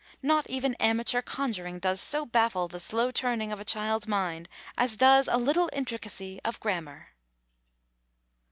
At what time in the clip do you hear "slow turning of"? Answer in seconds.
2.79-3.59